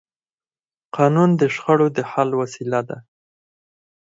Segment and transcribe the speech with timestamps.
[0.95, 2.97] قانون د شخړو د حل وسیله ده